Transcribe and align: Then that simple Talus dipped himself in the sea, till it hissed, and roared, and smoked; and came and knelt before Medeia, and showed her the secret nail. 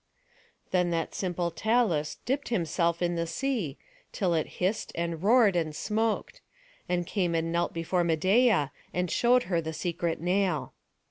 Then 0.71 0.89
that 0.89 1.13
simple 1.13 1.51
Talus 1.51 2.17
dipped 2.25 2.49
himself 2.49 3.03
in 3.03 3.13
the 3.15 3.27
sea, 3.27 3.77
till 4.11 4.33
it 4.33 4.47
hissed, 4.57 4.91
and 4.95 5.21
roared, 5.21 5.55
and 5.55 5.75
smoked; 5.75 6.41
and 6.89 7.05
came 7.05 7.35
and 7.35 7.51
knelt 7.51 7.71
before 7.71 8.03
Medeia, 8.03 8.71
and 8.95 9.11
showed 9.11 9.43
her 9.43 9.61
the 9.61 9.73
secret 9.73 10.19
nail. 10.19 10.73